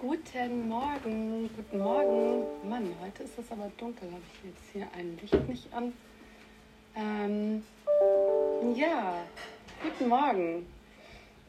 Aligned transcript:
Guten 0.00 0.66
Morgen, 0.66 1.50
guten 1.54 1.78
Morgen. 1.78 2.46
Mann, 2.66 2.88
heute 3.02 3.22
ist 3.24 3.38
es 3.38 3.52
aber 3.52 3.70
dunkel. 3.76 4.10
Habe 4.10 4.22
ich 4.32 4.48
jetzt 4.48 4.72
hier 4.72 4.88
ein 4.96 5.18
Licht 5.20 5.46
nicht 5.46 5.74
an? 5.74 5.92
Ähm, 6.96 7.62
ja, 8.74 9.16
guten 9.82 10.08
Morgen. 10.08 10.66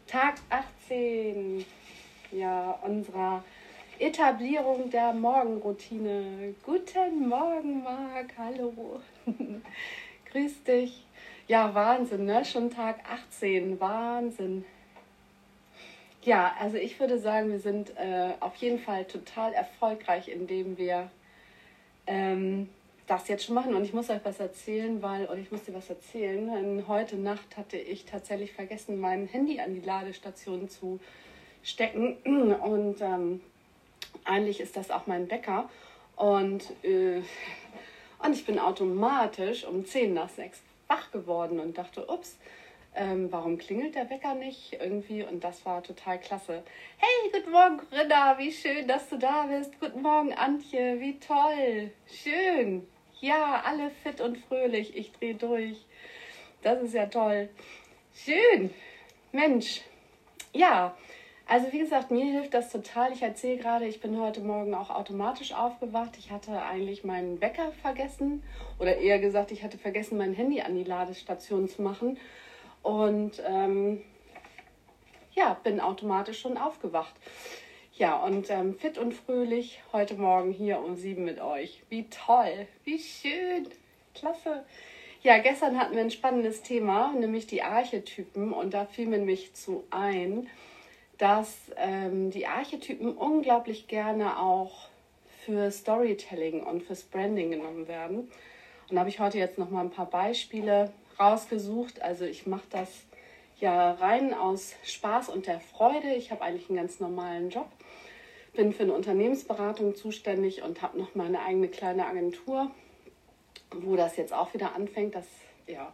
Tag 0.06 0.36
18 0.50 1.64
ja, 2.34 2.72
unserer 2.84 3.42
Etablierung 3.98 4.90
der 4.90 5.14
Morgenroutine. 5.14 6.54
Guten 6.66 7.30
Morgen, 7.30 7.84
Marc. 7.84 8.34
Hallo. 8.38 9.00
Grüß 10.30 10.64
dich. 10.64 11.06
Ja, 11.48 11.74
Wahnsinn, 11.74 12.26
ne? 12.26 12.44
Schon 12.44 12.70
Tag 12.70 13.00
18. 13.10 13.80
Wahnsinn. 13.80 14.66
Ja, 16.24 16.54
also 16.60 16.78
ich 16.78 17.00
würde 17.00 17.18
sagen, 17.18 17.50
wir 17.50 17.60
sind 17.60 17.98
äh, 17.98 18.34
auf 18.42 18.56
jeden 18.58 18.78
Fall 18.78 19.06
total 19.06 19.54
erfolgreich, 19.54 20.28
indem 20.28 20.78
wir 20.78 21.10
ähm, 22.06 22.70
das 23.08 23.28
jetzt 23.28 23.44
schon 23.44 23.56
machen. 23.56 23.74
Und 23.74 23.84
ich 23.84 23.94
muss 23.94 24.12
euch 24.12 24.20
was 24.24 24.40
erzählen, 24.40 25.02
weil, 25.02 25.26
oder 25.26 25.38
ich 25.38 25.52
muss 25.52 25.64
dir 25.64 25.74
was 25.74 25.90
erzählen. 25.90 26.48
Denn 26.48 26.88
heute 26.88 27.16
Nacht 27.16 27.58
hatte 27.58 27.78
ich 27.78 28.06
tatsächlich 28.06 28.54
vergessen, 28.54 29.00
mein 29.00 29.26
Handy 29.26 29.60
an 29.60 29.74
die 29.74 29.82
Ladestation 29.82 30.70
zu 30.70 31.00
stecken. 31.64 32.18
Und 32.62 33.02
ähm, 33.02 33.42
eigentlich 34.24 34.60
ist 34.60 34.78
das 34.78 34.92
auch 34.92 35.08
mein 35.08 35.30
Wecker. 35.32 35.70
Und, 36.16 36.72
äh, 36.84 37.24
und 38.24 38.34
ich 38.34 38.46
bin 38.46 38.60
automatisch 38.60 39.66
um 39.66 39.86
10 39.86 40.14
nach 40.14 40.30
6 40.30 40.60
wach 40.88 41.10
geworden 41.12 41.60
und 41.60 41.80
dachte, 41.80 42.06
ups, 42.08 42.38
ähm, 42.94 43.32
warum 43.32 43.58
klingelt 43.58 43.96
der 43.96 44.10
Wecker 44.10 44.36
nicht 44.36 44.74
irgendwie? 44.74 45.24
Und 45.24 45.44
das 45.44 45.66
war 45.66 45.82
total 45.82 46.20
klasse. 46.20 46.64
Hey, 46.98 47.32
guten 47.32 47.52
Morgen, 47.52 47.78
Corinna, 47.78 48.38
wie 48.38 48.52
schön, 48.52 48.88
dass 48.88 49.08
du 49.10 49.18
da 49.18 49.44
bist. 49.44 49.80
Guten 49.80 50.02
Morgen, 50.02 50.34
Antje, 50.34 51.00
wie 51.00 51.18
toll. 51.20 51.92
Schön. 52.08 52.88
Ja, 53.22 53.62
alle 53.66 53.92
fit 54.04 54.20
und 54.20 54.38
fröhlich. 54.38 54.96
Ich 54.98 55.12
drehe 55.14 55.36
durch. 55.36 55.86
Das 56.64 56.82
ist 56.82 56.94
ja 56.94 57.06
toll. 57.06 57.50
Schön. 58.14 58.72
Mensch. 59.32 59.82
Ja, 60.54 60.96
also 61.48 61.72
wie 61.72 61.80
gesagt, 61.80 62.12
mir 62.12 62.26
hilft 62.26 62.54
das 62.54 62.72
total. 62.72 63.14
Ich 63.14 63.22
erzähle 63.22 63.58
gerade, 63.58 63.86
ich 63.86 64.02
bin 64.02 64.20
heute 64.20 64.42
Morgen 64.42 64.74
auch 64.74 64.90
automatisch 64.90 65.54
aufgewacht. 65.54 66.18
Ich 66.18 66.32
hatte 66.32 66.62
eigentlich 66.62 67.04
meinen 67.04 67.42
Wecker 67.42 67.72
vergessen 67.82 68.44
oder 68.80 68.98
eher 68.98 69.20
gesagt, 69.20 69.52
ich 69.52 69.64
hatte 69.64 69.78
vergessen, 69.78 70.18
mein 70.18 70.34
Handy 70.34 70.62
an 70.62 70.76
die 70.76 70.84
Ladestation 70.84 71.68
zu 71.68 71.82
machen. 71.82 72.18
Und 72.84 73.42
ähm, 73.46 74.02
ja, 75.34 75.58
bin 75.64 75.80
automatisch 75.80 76.40
schon 76.42 76.58
aufgewacht. 76.58 77.14
Ja, 77.94 78.18
und 78.18 78.50
ähm, 78.50 78.76
fit 78.80 78.98
und 78.98 79.14
fröhlich 79.14 79.82
heute 79.94 80.16
Morgen 80.16 80.52
hier 80.52 80.80
um 80.80 80.96
sieben 80.96 81.24
mit 81.24 81.40
euch. 81.40 81.84
Wie 81.90 82.10
toll, 82.10 82.68
wie 82.84 83.00
schön, 83.00 83.68
klasse. 84.16 84.64
Ja, 85.24 85.38
gestern 85.38 85.80
hatten 85.80 85.94
wir 85.94 86.02
ein 86.02 86.10
spannendes 86.10 86.64
Thema, 86.64 87.14
nämlich 87.14 87.46
die 87.46 87.62
Archetypen. 87.62 88.54
Und 88.54 88.74
da 88.74 88.86
fiel 88.86 89.06
mir 89.06 89.20
nämlich 89.20 89.54
zu 89.54 89.84
ein, 89.92 90.50
dass 91.20 91.56
ähm, 91.78 92.32
die 92.32 92.48
Archetypen 92.48 93.16
unglaublich 93.16 93.88
gerne 93.88 94.40
auch 94.40 94.90
für 95.46 95.70
Storytelling 95.70 96.64
und 96.64 96.82
fürs 96.84 97.04
Branding 97.04 97.52
genommen 97.52 97.88
werden. 97.88 98.32
Und 98.90 98.96
da 98.96 99.00
habe 99.00 99.10
ich 99.10 99.20
heute 99.20 99.38
jetzt 99.38 99.60
noch 99.60 99.70
mal 99.70 99.82
ein 99.82 99.92
paar 99.92 100.10
Beispiele 100.10 100.92
rausgesucht. 101.22 102.02
Also 102.02 102.26
ich 102.26 102.48
mache 102.48 102.68
das 102.70 102.90
ja 103.60 103.92
rein 103.94 104.34
aus 104.34 104.74
Spaß 104.84 105.30
und 105.30 105.48
der 105.48 105.60
Freude. 105.60 106.14
Ich 106.16 106.32
habe 106.32 106.42
eigentlich 106.42 106.70
einen 106.70 106.80
ganz 106.80 107.00
normalen 107.00 107.50
Job, 107.50 107.70
bin 108.54 108.74
für 108.74 108.84
eine 108.84 108.94
Unternehmensberatung 108.94 109.96
zuständig 109.96 110.64
und 110.64 110.82
habe 110.82 110.98
noch 110.98 111.16
meine 111.16 111.42
eigene 111.44 111.68
kleine 111.68 112.08
Agentur, 112.08 112.72
wo 113.72 113.96
das 113.96 114.18
jetzt 114.18 114.34
auch 114.34 114.54
wieder 114.54 114.76
anfängt. 114.76 115.16
Das 115.16 115.28
ja 115.68 115.94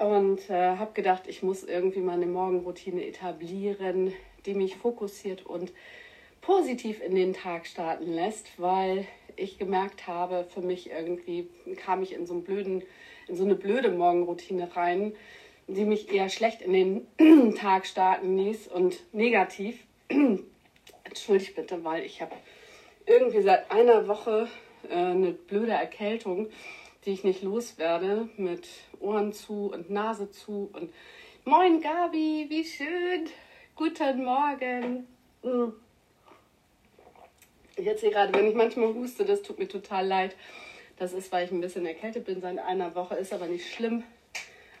und 0.00 0.48
äh, 0.48 0.76
habe 0.76 0.92
gedacht, 0.94 1.24
ich 1.26 1.42
muss 1.42 1.62
irgendwie 1.62 2.00
mal 2.00 2.14
eine 2.14 2.26
Morgenroutine 2.26 3.06
etablieren, 3.06 4.12
die 4.46 4.54
mich 4.54 4.76
fokussiert 4.76 5.44
und 5.44 5.72
positiv 6.40 7.02
in 7.02 7.14
den 7.14 7.34
Tag 7.34 7.66
starten 7.66 8.10
lässt, 8.10 8.46
weil 8.58 9.06
ich 9.36 9.58
gemerkt 9.58 10.06
habe, 10.06 10.46
für 10.52 10.60
mich 10.60 10.90
irgendwie 10.90 11.48
kam 11.76 12.02
ich 12.02 12.14
in 12.14 12.26
so 12.26 12.34
einen 12.34 12.44
blöden 12.44 12.82
in 13.30 13.36
so 13.36 13.44
eine 13.44 13.54
blöde 13.54 13.90
Morgenroutine 13.90 14.74
rein, 14.76 15.14
die 15.68 15.84
mich 15.84 16.12
eher 16.12 16.28
schlecht 16.28 16.62
in 16.62 16.72
den 17.16 17.54
Tag 17.56 17.86
starten 17.86 18.36
ließ 18.36 18.68
und 18.68 18.98
negativ. 19.14 19.78
Entschuldigt 21.04 21.54
bitte, 21.54 21.82
weil 21.84 22.04
ich 22.04 22.20
habe 22.20 22.34
irgendwie 23.06 23.40
seit 23.42 23.70
einer 23.70 24.08
Woche 24.08 24.48
äh, 24.88 24.94
eine 24.94 25.32
blöde 25.32 25.72
Erkältung, 25.72 26.48
die 27.04 27.12
ich 27.12 27.24
nicht 27.24 27.42
loswerde, 27.42 28.28
mit 28.36 28.68
Ohren 28.98 29.32
zu 29.32 29.72
und 29.72 29.90
Nase 29.90 30.30
zu 30.30 30.70
und 30.72 30.92
Moin 31.44 31.80
Gabi, 31.80 32.46
wie 32.48 32.64
schön. 32.64 33.28
Guten 33.74 34.24
Morgen. 34.24 35.06
Mm. 35.42 35.72
Ich 37.80 37.86
erzähle 37.86 38.12
gerade, 38.12 38.34
wenn 38.34 38.46
ich 38.46 38.54
manchmal 38.54 38.92
huste, 38.92 39.24
das 39.24 39.40
tut 39.40 39.58
mir 39.58 39.66
total 39.66 40.06
leid. 40.06 40.36
Das 40.98 41.14
ist, 41.14 41.32
weil 41.32 41.46
ich 41.46 41.50
ein 41.50 41.62
bisschen 41.62 41.86
erkältet 41.86 42.26
bin 42.26 42.42
seit 42.42 42.58
einer 42.58 42.94
Woche, 42.94 43.14
ist 43.14 43.32
aber 43.32 43.46
nicht 43.46 43.72
schlimm. 43.72 44.04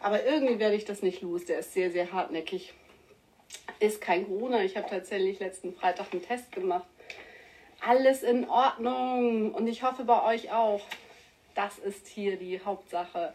Aber 0.00 0.22
irgendwie 0.26 0.58
werde 0.58 0.76
ich 0.76 0.84
das 0.84 1.00
nicht 1.00 1.22
los. 1.22 1.46
Der 1.46 1.60
ist 1.60 1.72
sehr, 1.72 1.90
sehr 1.90 2.12
hartnäckig. 2.12 2.74
Ist 3.78 4.02
kein 4.02 4.26
Corona. 4.26 4.62
Ich 4.64 4.76
habe 4.76 4.86
tatsächlich 4.86 5.40
letzten 5.40 5.72
Freitag 5.72 6.12
einen 6.12 6.22
Test 6.22 6.52
gemacht. 6.52 6.86
Alles 7.80 8.22
in 8.22 8.46
Ordnung. 8.50 9.54
Und 9.54 9.66
ich 9.66 9.82
hoffe 9.82 10.04
bei 10.04 10.22
euch 10.34 10.52
auch. 10.52 10.82
Das 11.54 11.78
ist 11.78 12.06
hier 12.06 12.36
die 12.36 12.60
Hauptsache. 12.62 13.32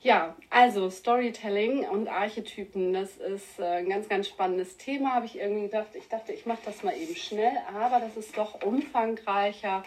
Ja, 0.00 0.36
also 0.48 0.90
Storytelling 0.90 1.88
und 1.88 2.08
Archetypen, 2.08 2.92
das 2.92 3.16
ist 3.16 3.58
äh, 3.58 3.64
ein 3.64 3.88
ganz, 3.88 4.08
ganz 4.08 4.28
spannendes 4.28 4.76
Thema, 4.76 5.14
habe 5.14 5.26
ich 5.26 5.38
irgendwie 5.38 5.62
gedacht. 5.62 5.88
Ich 5.94 6.08
dachte, 6.08 6.32
ich 6.32 6.46
mache 6.46 6.60
das 6.64 6.84
mal 6.84 6.96
eben 6.96 7.16
schnell, 7.16 7.56
aber 7.74 7.98
das 8.00 8.16
ist 8.16 8.38
doch 8.38 8.62
umfangreicher 8.62 9.82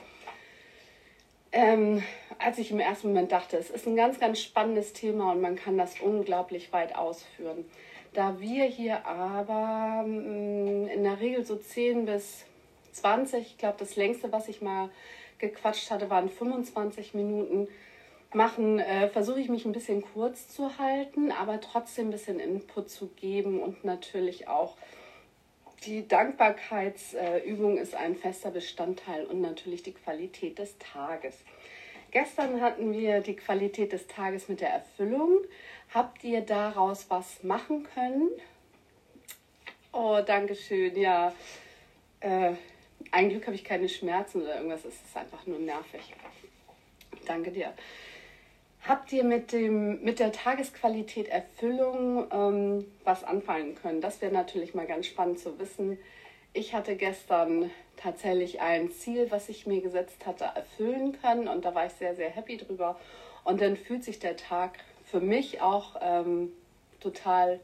ähm, 1.51 2.01
als 2.39 2.57
ich 2.57 2.71
im 2.71 2.79
ersten 2.79 3.09
Moment 3.09 3.31
dachte, 3.31 3.57
es 3.57 3.69
ist 3.69 3.85
ein 3.85 3.95
ganz, 3.95 4.19
ganz 4.19 4.39
spannendes 4.39 4.93
Thema 4.93 5.31
und 5.31 5.41
man 5.41 5.55
kann 5.55 5.77
das 5.77 5.99
unglaublich 5.99 6.71
weit 6.71 6.95
ausführen. 6.95 7.65
Da 8.13 8.39
wir 8.39 8.65
hier 8.65 9.05
aber 9.05 10.03
mh, 10.07 10.07
mm, 10.07 10.87
in 10.87 11.03
der 11.03 11.19
Regel 11.19 11.45
so 11.45 11.55
10 11.55 12.05
bis 12.05 12.45
20, 12.93 13.45
ich 13.45 13.57
glaube, 13.57 13.77
das 13.79 13.95
längste, 13.95 14.31
was 14.31 14.47
ich 14.47 14.61
mal 14.61 14.89
gequatscht 15.39 15.91
hatte, 15.91 16.09
waren 16.09 16.29
25 16.29 17.13
Minuten 17.13 17.67
machen, 18.33 18.79
äh, 18.79 19.09
versuche 19.09 19.39
ich 19.39 19.49
mich 19.49 19.65
ein 19.65 19.71
bisschen 19.71 20.01
kurz 20.01 20.47
zu 20.47 20.77
halten, 20.77 21.31
aber 21.31 21.59
trotzdem 21.61 22.07
ein 22.07 22.11
bisschen 22.11 22.39
Input 22.39 22.89
zu 22.89 23.07
geben 23.07 23.61
und 23.61 23.83
natürlich 23.83 24.47
auch 24.47 24.77
die 25.85 26.07
Dankbarkeitsübung 26.07 27.77
ist 27.77 27.95
ein 27.95 28.15
fester 28.15 28.51
Bestandteil 28.51 29.25
und 29.25 29.41
natürlich 29.41 29.81
die 29.81 29.93
Qualität 29.93 30.59
des 30.59 30.77
Tages. 30.77 31.35
Gestern 32.11 32.61
hatten 32.61 32.93
wir 32.93 33.21
die 33.21 33.35
Qualität 33.35 33.93
des 33.93 34.05
Tages 34.07 34.47
mit 34.47 34.61
der 34.61 34.69
Erfüllung. 34.69 35.39
Habt 35.93 36.23
ihr 36.23 36.41
daraus 36.41 37.09
was 37.09 37.41
machen 37.43 37.87
können? 37.95 38.29
Oh, 39.91 40.19
danke 40.25 40.55
schön. 40.55 40.95
Ja, 40.95 41.33
äh, 42.19 42.53
ein 43.11 43.29
Glück 43.29 43.47
habe 43.47 43.55
ich 43.55 43.63
keine 43.63 43.89
Schmerzen 43.89 44.41
oder 44.43 44.57
irgendwas. 44.57 44.85
Es 44.85 44.93
ist 44.93 45.17
einfach 45.17 45.47
nur 45.47 45.59
nervig. 45.59 46.13
Danke 47.25 47.51
dir. 47.51 47.73
Habt 48.87 49.13
ihr 49.13 49.23
mit, 49.23 49.51
dem, 49.51 50.03
mit 50.03 50.19
der 50.19 50.31
Tagesqualität 50.31 51.27
Erfüllung 51.27 52.25
ähm, 52.31 52.85
was 53.03 53.23
anfangen 53.23 53.75
können? 53.75 54.01
Das 54.01 54.21
wäre 54.21 54.33
natürlich 54.33 54.73
mal 54.73 54.87
ganz 54.87 55.05
spannend 55.05 55.39
zu 55.39 55.59
wissen. 55.59 55.99
Ich 56.53 56.73
hatte 56.73 56.95
gestern 56.95 57.69
tatsächlich 57.95 58.59
ein 58.59 58.91
Ziel, 58.91 59.29
was 59.29 59.49
ich 59.49 59.67
mir 59.67 59.81
gesetzt 59.81 60.25
hatte, 60.25 60.45
erfüllen 60.45 61.15
können 61.21 61.47
und 61.47 61.63
da 61.63 61.75
war 61.75 61.85
ich 61.85 61.93
sehr, 61.93 62.15
sehr 62.15 62.31
happy 62.31 62.57
drüber. 62.57 62.99
Und 63.43 63.61
dann 63.61 63.77
fühlt 63.77 64.03
sich 64.03 64.17
der 64.17 64.35
Tag 64.35 64.79
für 65.05 65.19
mich 65.19 65.61
auch 65.61 65.95
ähm, 66.01 66.51
total 66.99 67.59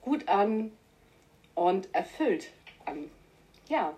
gut 0.00 0.28
an 0.28 0.70
und 1.56 1.92
erfüllt 1.92 2.52
an. 2.84 3.10
Ja, 3.68 3.94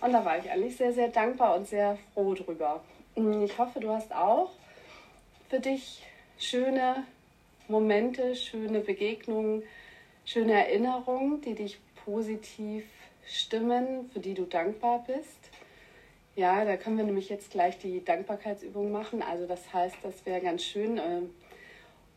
und 0.00 0.12
da 0.12 0.24
war 0.24 0.38
ich 0.38 0.48
eigentlich 0.50 0.76
sehr, 0.76 0.92
sehr 0.92 1.08
dankbar 1.08 1.56
und 1.56 1.66
sehr 1.66 1.98
froh 2.14 2.34
drüber. 2.34 2.84
Ich 3.16 3.58
hoffe, 3.58 3.80
du 3.80 3.90
hast 3.90 4.14
auch 4.14 4.50
für 5.50 5.58
dich 5.58 6.02
schöne 6.38 7.04
Momente, 7.66 8.36
schöne 8.36 8.78
Begegnungen, 8.78 9.64
schöne 10.24 10.52
Erinnerungen, 10.52 11.40
die 11.40 11.56
dich 11.56 11.78
positiv 12.04 12.84
stimmen, 13.26 14.08
für 14.12 14.20
die 14.20 14.34
du 14.34 14.44
dankbar 14.44 15.04
bist. 15.04 15.50
Ja, 16.36 16.64
da 16.64 16.76
können 16.76 16.98
wir 16.98 17.04
nämlich 17.04 17.28
jetzt 17.28 17.50
gleich 17.50 17.78
die 17.78 18.04
Dankbarkeitsübung 18.04 18.92
machen. 18.92 19.22
Also 19.22 19.48
das 19.48 19.74
heißt, 19.74 19.96
das 20.04 20.24
wäre 20.24 20.40
ganz 20.40 20.62
schön, 20.62 20.98
äh, 20.98 21.22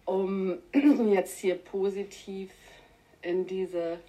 um 0.06 0.60
jetzt 1.12 1.40
hier 1.40 1.56
positiv 1.56 2.52
in 3.24 3.48
diese 3.48 4.00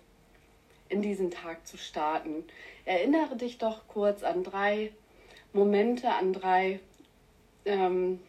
in 0.91 1.01
diesen 1.01 1.31
Tag 1.31 1.67
zu 1.67 1.79
starten. 1.79 2.45
Erinnere 2.85 3.37
dich 3.37 3.57
doch 3.57 3.89
kurz 3.89 4.23
an 4.23 4.45
drei 4.45 4.93
Momente, 5.55 6.11
an 6.11 6.35
drei 6.35 6.79
ähm, 7.65 8.21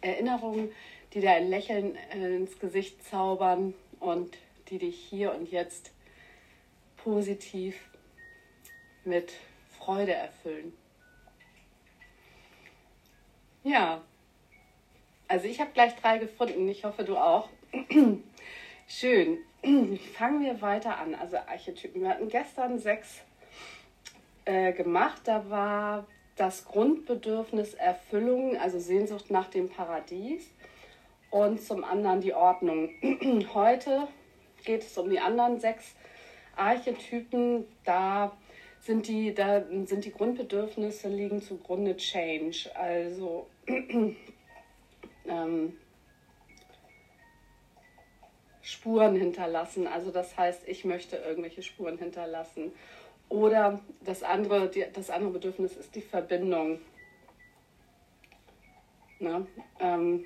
Erinnerungen, 0.00 0.72
die 1.12 1.20
dir 1.20 1.32
ein 1.32 1.48
Lächeln 1.48 1.96
äh, 2.12 2.36
ins 2.36 2.58
Gesicht 2.58 3.02
zaubern 3.04 3.74
und 4.00 4.36
die 4.68 4.78
dich 4.78 4.98
hier 4.98 5.34
und 5.34 5.50
jetzt 5.50 5.92
positiv 6.96 7.88
mit 9.04 9.32
Freude 9.78 10.12
erfüllen. 10.12 10.72
Ja, 13.64 14.02
also 15.26 15.46
ich 15.46 15.60
habe 15.60 15.70
gleich 15.72 15.94
drei 15.96 16.18
gefunden. 16.18 16.68
Ich 16.68 16.84
hoffe, 16.84 17.04
du 17.04 17.16
auch. 17.16 17.48
Schön. 18.86 19.38
Fangen 20.14 20.42
wir 20.42 20.62
weiter 20.62 20.98
an. 20.98 21.14
Also 21.14 21.36
Archetypen. 21.36 22.02
Wir 22.02 22.10
hatten 22.10 22.28
gestern 22.28 22.78
sechs 22.78 23.20
äh, 24.46 24.72
gemacht. 24.72 25.22
Da 25.24 25.48
war 25.50 26.06
das 26.38 26.64
Grundbedürfnis 26.64 27.74
Erfüllung, 27.74 28.56
also 28.56 28.78
Sehnsucht 28.78 29.30
nach 29.30 29.48
dem 29.48 29.68
Paradies. 29.68 30.50
Und 31.30 31.60
zum 31.60 31.84
anderen 31.84 32.20
die 32.22 32.32
Ordnung. 32.32 32.90
Heute 33.54 34.08
geht 34.64 34.82
es 34.82 34.96
um 34.96 35.10
die 35.10 35.20
anderen 35.20 35.60
sechs 35.60 35.94
Archetypen. 36.56 37.66
Da 37.84 38.32
sind 38.80 39.08
die, 39.08 39.34
da 39.34 39.62
sind 39.84 40.04
die 40.04 40.12
Grundbedürfnisse 40.12 41.08
liegen 41.08 41.42
zugrunde 41.42 41.96
Change. 41.96 42.70
Also 42.74 43.46
ähm, 45.26 45.76
Spuren 48.62 49.16
hinterlassen. 49.16 49.86
Also 49.86 50.10
das 50.10 50.36
heißt, 50.36 50.66
ich 50.66 50.84
möchte 50.84 51.16
irgendwelche 51.16 51.62
Spuren 51.62 51.98
hinterlassen. 51.98 52.72
Oder 53.28 53.80
das 54.00 54.22
andere, 54.22 54.68
die, 54.68 54.84
das 54.92 55.10
andere 55.10 55.32
Bedürfnis 55.32 55.76
ist 55.76 55.94
die 55.94 56.00
Verbindung. 56.00 56.80
Ne? 59.20 59.46
Ähm, 59.80 60.24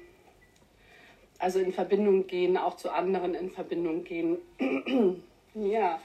also 1.38 1.58
in 1.58 1.72
Verbindung 1.72 2.26
gehen, 2.26 2.56
auch 2.56 2.76
zu 2.76 2.90
anderen 2.90 3.34
in 3.34 3.50
Verbindung 3.50 4.04
gehen. 4.04 4.38
ja. 5.54 5.98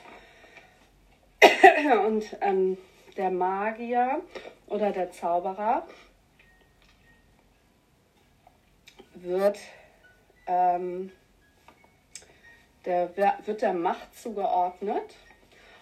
Und 2.08 2.36
ähm, 2.42 2.78
der 3.16 3.30
Magier 3.30 4.22
oder 4.68 4.92
der 4.92 5.12
Zauberer 5.12 5.86
wird, 9.14 9.60
ähm, 10.48 11.12
der, 12.86 13.16
wird 13.46 13.62
der 13.62 13.74
Macht 13.74 14.16
zugeordnet. 14.16 15.16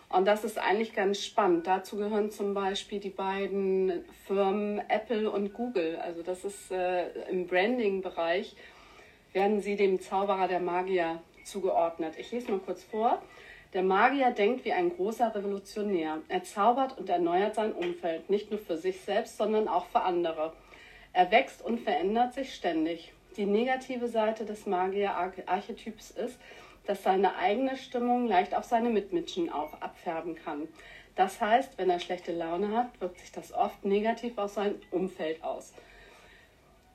Und 0.10 0.26
das 0.26 0.44
ist 0.44 0.58
eigentlich 0.58 0.94
ganz 0.94 1.24
spannend. 1.24 1.68
Dazu 1.68 1.98
gehören 1.98 2.32
zum 2.32 2.54
Beispiel 2.54 3.00
die 3.00 3.10
beiden 3.10 4.06
Firmen 4.26 4.82
Apple 4.90 5.30
und 5.30 5.54
Google. 5.54 5.98
Also 5.98 6.22
das 6.22 6.46
ist 6.46 6.72
äh, 6.72 7.10
im 7.30 7.48
Branding-Bereich, 7.48 8.56
werden 9.34 9.62
sie 9.62 9.76
dem 9.76 10.00
Zauberer 10.00 10.48
der 10.48 10.60
Magier 10.60 11.22
zugeordnet. 11.44 12.14
Ich 12.18 12.32
lese 12.32 12.52
mal 12.52 12.60
kurz 12.60 12.84
vor. 12.84 13.22
Der 13.74 13.84
Magier 13.84 14.32
denkt 14.32 14.64
wie 14.64 14.72
ein 14.72 14.96
großer 14.96 15.36
Revolutionär. 15.36 16.22
Er 16.30 16.44
zaubert 16.44 16.98
und 16.98 17.10
erneuert 17.10 17.56
sein 17.56 17.74
Umfeld, 17.74 18.30
nicht 18.30 18.50
nur 18.50 18.60
für 18.60 18.78
sich 18.78 19.02
selbst, 19.02 19.38
sondern 19.38 19.68
auch 19.68 19.88
für 19.88 20.02
andere. 20.02 20.54
Er 21.12 21.30
wächst 21.32 21.62
und 21.62 21.82
verändert 21.82 22.34
sich 22.34 22.54
ständig. 22.54 23.12
Die 23.38 23.46
negative 23.46 24.08
Seite 24.08 24.46
des 24.46 24.66
Magier-Archetyps 24.66 26.12
ist, 26.12 26.40
dass 26.86 27.04
seine 27.04 27.36
eigene 27.36 27.76
Stimmung 27.76 28.28
leicht 28.28 28.56
auf 28.56 28.64
seine 28.64 28.90
Mitmenschen 28.90 29.52
auch 29.52 29.82
abfärben 29.82 30.36
kann. 30.36 30.68
Das 31.16 31.42
heißt, 31.42 31.78
wenn 31.78 31.90
er 31.90 32.00
schlechte 32.00 32.32
Laune 32.32 32.76
hat, 32.78 33.02
wirkt 33.02 33.20
sich 33.20 33.32
das 33.32 33.54
oft 33.54 33.84
negativ 33.84 34.38
auf 34.38 34.52
sein 34.52 34.76
Umfeld 34.92 35.44
aus. 35.44 35.74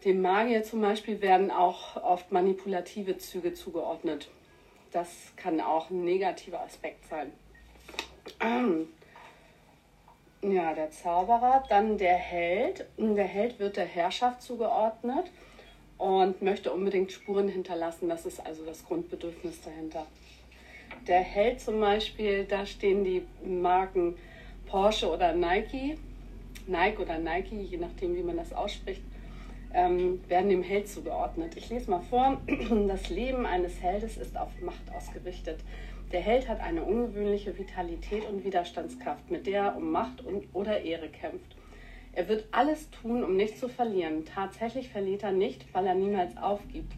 Dem 0.04 0.22
Magier 0.22 0.62
zum 0.62 0.80
Beispiel 0.80 1.20
werden 1.20 1.50
auch 1.50 2.02
oft 2.02 2.32
manipulative 2.32 3.18
Züge 3.18 3.52
zugeordnet. 3.52 4.28
Das 4.92 5.08
kann 5.36 5.60
auch 5.60 5.90
ein 5.90 6.04
negativer 6.04 6.60
Aspekt 6.60 7.04
sein. 7.06 7.32
Ja, 10.42 10.72
der 10.72 10.90
Zauberer, 10.90 11.64
dann 11.68 11.98
der 11.98 12.16
Held. 12.16 12.86
Der 12.96 13.24
Held 13.24 13.58
wird 13.58 13.76
der 13.76 13.84
Herrschaft 13.84 14.40
zugeordnet 14.40 15.30
und 16.00 16.40
möchte 16.40 16.72
unbedingt 16.72 17.12
Spuren 17.12 17.48
hinterlassen. 17.48 18.08
Das 18.08 18.24
ist 18.24 18.44
also 18.44 18.64
das 18.64 18.84
Grundbedürfnis 18.86 19.60
dahinter. 19.60 20.06
Der 21.06 21.20
Held 21.20 21.60
zum 21.60 21.78
Beispiel, 21.78 22.44
da 22.44 22.64
stehen 22.64 23.04
die 23.04 23.22
Marken 23.44 24.16
Porsche 24.66 25.10
oder 25.10 25.34
Nike, 25.34 25.98
Nike 26.66 27.02
oder 27.02 27.18
Nike, 27.18 27.60
je 27.60 27.76
nachdem, 27.76 28.16
wie 28.16 28.22
man 28.22 28.38
das 28.38 28.52
ausspricht, 28.52 29.02
ähm, 29.74 30.20
werden 30.26 30.48
dem 30.48 30.62
Held 30.62 30.88
zugeordnet. 30.88 31.56
Ich 31.56 31.68
lese 31.68 31.90
mal 31.90 32.00
vor. 32.00 32.40
Das 32.88 33.10
Leben 33.10 33.44
eines 33.44 33.80
Heldes 33.82 34.16
ist 34.16 34.36
auf 34.38 34.50
Macht 34.62 34.90
ausgerichtet. 34.96 35.60
Der 36.12 36.20
Held 36.20 36.48
hat 36.48 36.60
eine 36.60 36.82
ungewöhnliche 36.82 37.56
Vitalität 37.56 38.26
und 38.28 38.42
Widerstandskraft, 38.42 39.30
mit 39.30 39.46
der 39.46 39.64
er 39.64 39.76
um 39.76 39.90
Macht 39.92 40.24
und, 40.24 40.44
oder 40.54 40.80
Ehre 40.80 41.08
kämpft. 41.08 41.56
Er 42.12 42.28
wird 42.28 42.46
alles 42.50 42.90
tun, 42.90 43.22
um 43.22 43.36
nicht 43.36 43.58
zu 43.58 43.68
verlieren. 43.68 44.24
Tatsächlich 44.24 44.88
verliert 44.88 45.22
er 45.22 45.32
nicht, 45.32 45.72
weil 45.72 45.86
er 45.86 45.94
niemals 45.94 46.36
aufgibt. 46.36 46.92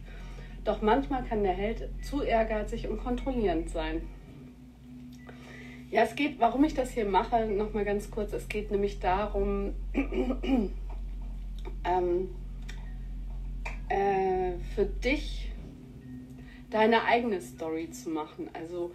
Doch 0.64 0.81
manchmal 0.81 1.25
kann 1.25 1.43
der 1.43 1.53
Held 1.53 1.88
zu 2.03 2.23
ehrgeizig 2.23 2.88
und 2.88 3.03
kontrollierend 3.03 3.69
sein. 3.69 4.03
Ja, 5.91 6.05
es 6.05 6.14
geht, 6.14 6.41
warum 6.41 6.64
ich 6.64 6.73
das 6.73 6.93
hier 6.93 7.05
mache, 7.05 7.47
nochmal 7.47 7.85
ganz 7.85 8.11
kurz. 8.11 8.32
Es 8.32 8.49
geht 8.49 8.70
nämlich 8.70 8.99
darum, 8.99 9.75
ähm, 11.85 12.31
äh, 13.91 14.53
für 14.75 14.87
dich 14.87 15.50
deine 16.70 17.05
eigene 17.05 17.43
Story 17.43 17.91
zu 17.91 18.08
machen. 18.08 18.49
Also, 18.55 18.93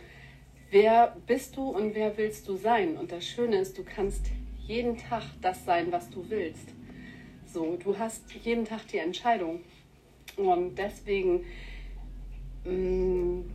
wer 0.72 1.16
bist 1.28 1.56
du 1.58 1.70
und 1.70 1.94
wer 1.94 2.18
willst 2.18 2.48
du 2.48 2.56
sein? 2.56 2.98
Und 2.98 3.12
das 3.12 3.26
Schöne 3.26 3.58
ist, 3.58 3.78
du 3.78 3.84
kannst 3.84 4.32
jeden 4.68 4.98
Tag 4.98 5.24
das 5.42 5.64
sein, 5.66 5.92
was 5.92 6.10
du 6.10 6.30
willst. 6.30 6.68
So, 7.46 7.78
du 7.78 7.98
hast 7.98 8.24
jeden 8.44 8.66
Tag 8.66 8.88
die 8.88 8.98
Entscheidung. 8.98 9.62
Und 10.36 10.76
deswegen 10.76 11.46
mh, 12.66 12.72
mm, 12.72 13.52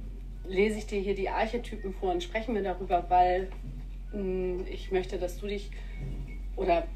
lese 0.48 0.78
ich 0.78 0.86
dir 0.86 1.00
hier 1.00 1.14
die 1.14 1.28
Archetypen 1.28 1.94
vor 1.94 2.12
und 2.12 2.22
sprechen 2.22 2.54
wir 2.54 2.62
darüber, 2.62 3.04
weil 3.08 3.50
mh, 4.12 4.22
mm, 4.22 4.66
ich 4.70 4.90
möchte, 4.90 5.18
dass 5.18 5.38
du 5.38 5.46
dich 5.46 5.70
oder 6.56 6.86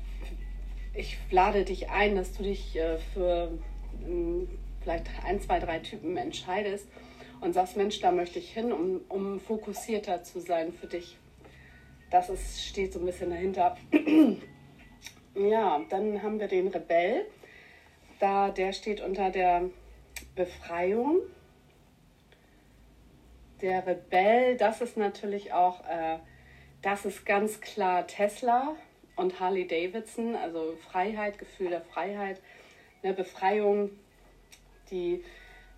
ich 0.94 1.18
lade 1.30 1.64
dich 1.64 1.90
ein, 1.90 2.16
dass 2.16 2.32
du 2.32 2.42
dich 2.42 2.74
äh, 2.76 2.98
für 3.12 3.52
mh, 4.00 4.08
mm, 4.08 4.48
vielleicht 4.80 5.06
ein, 5.24 5.40
zwei, 5.40 5.58
drei 5.58 5.80
Typen 5.80 6.16
entscheidest 6.16 6.88
und 7.40 7.52
sagst, 7.52 7.76
Mensch, 7.76 8.00
da 8.00 8.12
möchte 8.12 8.38
ich 8.38 8.52
hin, 8.52 8.72
um, 8.72 9.00
um 9.08 9.40
fokussierter 9.40 10.22
zu 10.22 10.40
sein 10.40 10.72
für 10.72 10.86
dich. 10.86 11.18
Das 12.10 12.28
ist, 12.28 12.64
steht 12.64 12.92
so 12.92 13.00
ein 13.00 13.06
bisschen 13.06 13.30
dahinter. 13.30 13.76
ja, 15.34 15.80
dann 15.88 16.22
haben 16.22 16.38
wir 16.38 16.48
den 16.48 16.68
Rebell. 16.68 17.26
Da, 18.20 18.50
der 18.50 18.72
steht 18.72 19.00
unter 19.00 19.30
der 19.30 19.68
Befreiung. 20.34 21.20
Der 23.60 23.86
Rebell, 23.86 24.56
das 24.56 24.80
ist 24.80 24.96
natürlich 24.96 25.52
auch, 25.52 25.80
äh, 25.88 26.18
das 26.82 27.04
ist 27.04 27.26
ganz 27.26 27.60
klar 27.60 28.06
Tesla 28.06 28.76
und 29.16 29.40
Harley 29.40 29.66
Davidson, 29.66 30.36
also 30.36 30.76
Freiheit, 30.90 31.38
Gefühl 31.38 31.70
der 31.70 31.80
Freiheit, 31.80 32.40
eine 33.02 33.14
Befreiung, 33.14 33.90
die 34.90 35.24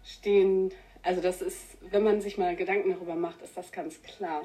stehen, 0.04 0.72
also 1.02 1.20
das 1.20 1.40
ist, 1.40 1.78
wenn 1.90 2.02
man 2.02 2.20
sich 2.20 2.36
mal 2.36 2.56
Gedanken 2.56 2.90
darüber 2.90 3.14
macht, 3.14 3.42
ist 3.42 3.56
das 3.56 3.70
ganz 3.70 4.02
klar. 4.02 4.42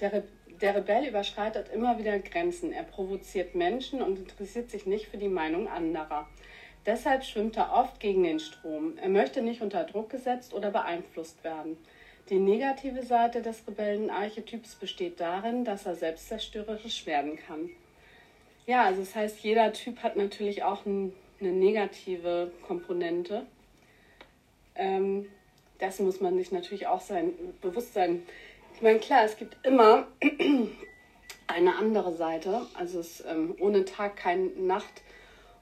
Der 0.00 0.12
Rebell 0.12 0.39
der 0.60 0.74
Rebell 0.74 1.06
überschreitet 1.06 1.70
immer 1.72 1.98
wieder 1.98 2.18
Grenzen. 2.18 2.72
Er 2.72 2.82
provoziert 2.82 3.54
Menschen 3.54 4.02
und 4.02 4.18
interessiert 4.18 4.70
sich 4.70 4.86
nicht 4.86 5.06
für 5.08 5.18
die 5.18 5.28
Meinung 5.28 5.68
anderer. 5.68 6.28
Deshalb 6.86 7.24
schwimmt 7.24 7.56
er 7.56 7.72
oft 7.72 8.00
gegen 8.00 8.22
den 8.22 8.40
Strom. 8.40 8.96
Er 8.98 9.08
möchte 9.08 9.42
nicht 9.42 9.60
unter 9.60 9.84
Druck 9.84 10.10
gesetzt 10.10 10.54
oder 10.54 10.70
beeinflusst 10.70 11.42
werden. 11.44 11.76
Die 12.30 12.38
negative 12.38 13.02
Seite 13.02 13.42
des 13.42 13.66
Rebellenarchetyps 13.66 14.76
besteht 14.76 15.20
darin, 15.20 15.64
dass 15.64 15.86
er 15.86 15.94
selbstzerstörerisch 15.94 17.04
werden 17.06 17.36
kann. 17.36 17.70
Ja, 18.66 18.84
also 18.84 19.00
das 19.00 19.14
heißt, 19.14 19.40
jeder 19.40 19.72
Typ 19.72 20.02
hat 20.02 20.16
natürlich 20.16 20.62
auch 20.62 20.86
ein, 20.86 21.12
eine 21.40 21.50
negative 21.50 22.52
Komponente. 22.66 23.46
Ähm, 24.76 25.26
dessen 25.80 26.06
muss 26.06 26.20
man 26.20 26.36
sich 26.36 26.52
natürlich 26.52 26.86
auch 26.86 27.00
sein, 27.00 27.32
bewusst 27.60 27.94
sein. 27.94 28.22
Ich 28.80 28.84
meine, 28.84 28.98
klar, 28.98 29.24
es 29.26 29.36
gibt 29.36 29.58
immer 29.66 30.06
eine 31.46 31.76
andere 31.76 32.16
Seite. 32.16 32.62
Also 32.72 33.00
es 33.00 33.22
ähm, 33.26 33.54
ohne 33.60 33.84
Tag 33.84 34.16
keine 34.16 34.46
Nacht, 34.46 35.02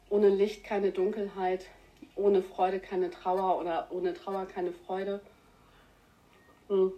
ohne 0.09 0.29
Licht 0.29 0.63
keine 0.63 0.93
Dunkelheit, 0.93 1.67
ohne 2.15 2.45
Freude 2.45 2.79
keine 2.79 3.11
Trauer 3.11 3.59
oder 3.61 3.89
ohne 3.91 4.15
Trauer 4.15 4.47
keine 4.47 4.71
Freude. 4.71 5.21
Hm. 6.69 6.93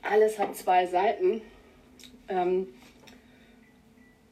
alles 0.00 0.38
hat 0.38 0.54
zwei 0.54 0.86
Seiten. 0.86 1.42
Ähm, 2.28 2.68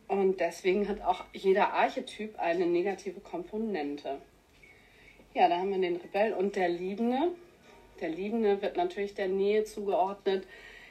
und 0.06 0.38
deswegen 0.38 0.86
hat 0.86 1.00
auch 1.00 1.24
jeder 1.32 1.72
Archetyp 1.72 2.38
eine 2.38 2.66
negative 2.66 3.18
Komponente. 3.18 4.20
Ja, 5.34 5.48
da 5.48 5.56
haben 5.56 5.72
wir 5.72 5.80
den 5.80 5.96
Rebell 5.96 6.34
und 6.34 6.54
der 6.54 6.68
Liebende. 6.68 7.32
Der 8.00 8.10
Liebende 8.10 8.60
wird 8.60 8.76
natürlich 8.76 9.14
der 9.14 9.28
Nähe 9.28 9.64
zugeordnet. 9.64 10.46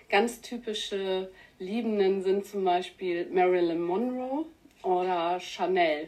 Ganz 0.09 0.41
typische 0.41 1.29
Liebenden 1.59 2.24
sind 2.24 2.45
zum 2.45 2.63
Beispiel 2.63 3.27
Marilyn 3.31 3.81
Monroe 3.81 4.45
oder 4.83 5.39
Chanel. 5.39 6.07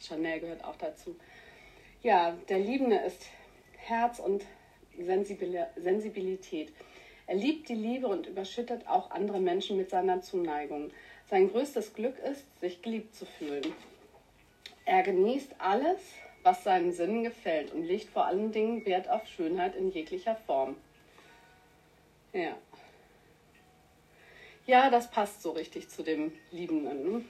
Chanel 0.00 0.40
gehört 0.40 0.64
auch 0.64 0.76
dazu. 0.76 1.16
Ja, 2.02 2.36
der 2.48 2.58
Liebende 2.58 2.96
ist 2.96 3.26
Herz 3.76 4.18
und 4.18 4.44
Sensibilität. 4.98 6.72
Er 7.26 7.36
liebt 7.36 7.68
die 7.68 7.74
Liebe 7.74 8.06
und 8.06 8.26
überschüttet 8.26 8.86
auch 8.86 9.10
andere 9.10 9.40
Menschen 9.40 9.76
mit 9.76 9.90
seiner 9.90 10.20
Zuneigung. 10.20 10.90
Sein 11.30 11.50
größtes 11.50 11.94
Glück 11.94 12.18
ist, 12.18 12.44
sich 12.60 12.82
geliebt 12.82 13.14
zu 13.14 13.24
fühlen. 13.24 13.72
Er 14.84 15.02
genießt 15.02 15.54
alles, 15.58 16.00
was 16.44 16.62
seinen 16.62 16.92
Sinnen 16.92 17.24
gefällt 17.24 17.72
und 17.72 17.84
legt 17.84 18.10
vor 18.10 18.26
allen 18.26 18.52
Dingen 18.52 18.84
Wert 18.86 19.08
auf 19.08 19.26
Schönheit 19.26 19.74
in 19.74 19.90
jeglicher 19.90 20.36
Form. 20.36 20.76
Ja. 22.32 22.56
Ja, 24.66 24.90
das 24.90 25.10
passt 25.10 25.42
so 25.42 25.50
richtig 25.52 25.88
zu 25.88 26.02
dem 26.02 26.32
Liebenden. 26.50 27.12
Ne? 27.12 27.24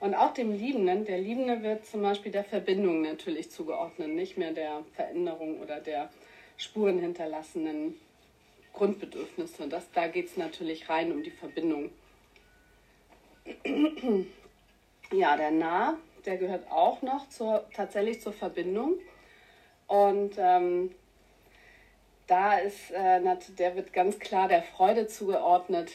Und 0.00 0.14
auch 0.14 0.32
dem 0.32 0.52
Liebenden, 0.52 1.04
der 1.04 1.18
Liebende 1.18 1.62
wird 1.62 1.84
zum 1.86 2.02
Beispiel 2.02 2.30
der 2.30 2.44
Verbindung 2.44 3.02
natürlich 3.02 3.50
zugeordnet, 3.50 4.08
nicht 4.08 4.38
mehr 4.38 4.52
der 4.52 4.84
Veränderung 4.94 5.60
oder 5.60 5.80
der 5.80 6.10
Spuren 6.56 7.00
hinterlassenen 7.00 7.94
Grundbedürfnisse. 8.74 9.68
Das, 9.68 9.90
da 9.92 10.06
geht 10.06 10.26
es 10.26 10.36
natürlich 10.36 10.88
rein 10.88 11.10
um 11.10 11.22
die 11.22 11.30
Verbindung. 11.30 11.90
Ja, 15.10 15.38
der 15.38 15.50
Nah, 15.52 15.96
der 16.26 16.36
gehört 16.36 16.70
auch 16.70 17.02
noch 17.02 17.28
zur, 17.28 17.64
tatsächlich 17.74 18.20
zur 18.20 18.32
Verbindung. 18.32 18.94
Und 19.86 20.34
ähm, 20.38 20.94
da 22.26 22.58
ist, 22.58 22.90
äh, 22.90 23.20
der 23.58 23.76
wird 23.76 23.92
ganz 23.92 24.18
klar 24.18 24.48
der 24.48 24.62
Freude 24.62 25.06
zugeordnet 25.06 25.90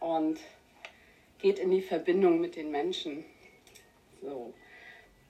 und 0.00 0.38
geht 1.38 1.58
in 1.58 1.70
die 1.70 1.82
Verbindung 1.82 2.40
mit 2.40 2.56
den 2.56 2.70
Menschen. 2.70 3.24
So. 4.22 4.54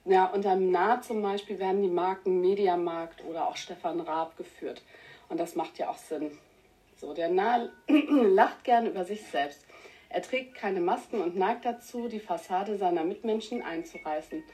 Ja, 0.04 0.26
unter 0.26 0.54
Nah 0.54 1.00
zum 1.00 1.22
Beispiel 1.22 1.58
werden 1.58 1.82
die 1.82 1.88
Marken 1.88 2.40
Mediamarkt 2.40 3.24
oder 3.24 3.48
auch 3.48 3.56
Stefan 3.56 4.00
Raab 4.00 4.36
geführt. 4.36 4.82
Und 5.28 5.40
das 5.40 5.56
macht 5.56 5.78
ja 5.78 5.88
auch 5.88 5.96
Sinn. 5.96 6.38
So, 6.96 7.14
der 7.14 7.30
Nah 7.30 7.68
lacht 7.88 8.62
gern 8.64 8.86
über 8.86 9.04
sich 9.04 9.22
selbst. 9.22 9.66
Er 10.14 10.22
trägt 10.22 10.54
keine 10.54 10.80
Masken 10.80 11.20
und 11.20 11.34
neigt 11.34 11.64
dazu, 11.64 12.06
die 12.06 12.20
Fassade 12.20 12.78
seiner 12.78 13.02
Mitmenschen 13.02 13.62
einzureißen. 13.62 14.44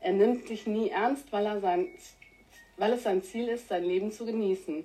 Er 0.00 0.12
nimmt 0.12 0.48
sich 0.48 0.66
nie 0.66 0.90
ernst, 0.90 1.30
weil, 1.30 1.46
er 1.46 1.60
sein, 1.60 1.86
weil 2.78 2.94
es 2.94 3.04
sein 3.04 3.22
Ziel 3.22 3.46
ist, 3.46 3.68
sein 3.68 3.84
Leben 3.84 4.10
zu 4.10 4.26
genießen. 4.26 4.84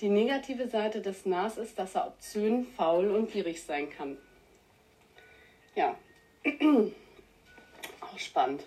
Die 0.00 0.08
negative 0.08 0.66
Seite 0.66 1.02
des 1.02 1.26
Nas 1.26 1.58
ist, 1.58 1.78
dass 1.78 1.94
er 1.94 2.06
obszön, 2.06 2.68
faul 2.74 3.10
und 3.10 3.30
gierig 3.32 3.62
sein 3.62 3.90
kann. 3.90 4.16
Ja, 5.74 5.94
auch 8.00 8.18
spannend. 8.18 8.64